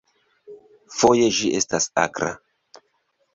[0.99, 2.33] Foje ĝi estas tre akra.